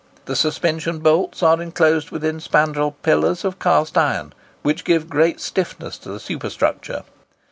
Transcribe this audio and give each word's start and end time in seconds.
The 0.25 0.35
suspension 0.35 0.97
bolts 0.97 1.43
are 1.43 1.61
enclosed 1.61 2.09
within 2.09 2.39
spandril 2.39 2.95
pillars 3.03 3.45
of 3.45 3.59
cast 3.59 3.99
iron, 3.99 4.33
which 4.63 4.83
give 4.83 5.07
great 5.07 5.39
stiffness 5.39 5.99
to 5.99 6.09
the 6.09 6.19
superstructure. 6.19 7.03